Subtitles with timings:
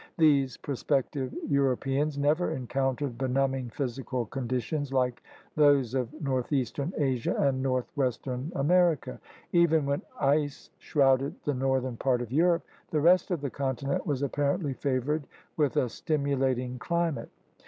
[0.17, 5.21] These prospective Euro peans never encountered benumbing physical con ditions like
[5.55, 9.19] those of northeastern Asia and north western America.
[9.51, 14.23] Even when ice shrouded the northern part of Europe, the rest of the continent was
[14.23, 17.29] apparently favored with a stimulating climate.